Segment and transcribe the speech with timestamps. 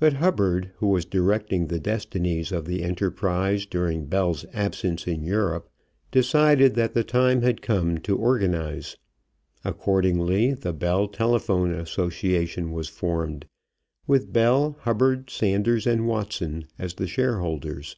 [0.00, 5.70] But Hubbard, who was directing the destinies of the enterprise during Bell's absence in Europe,
[6.10, 8.96] decided that the time had come to organize.
[9.64, 13.46] Accordingly the Bell Telephone Association was formed,
[14.08, 17.94] with Bell, Hubbard, Sanders, and Watson as the shareholders.